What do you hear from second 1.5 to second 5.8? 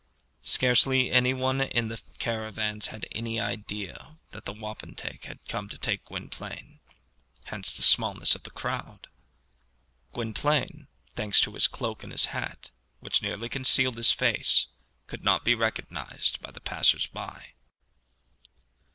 in the caravans had any idea that the wapentake had come to